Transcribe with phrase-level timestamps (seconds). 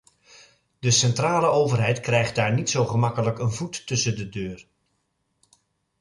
[0.79, 4.67] De centrale overheid krijgt daar niet zo gemakkelijk een voet tussen de deur.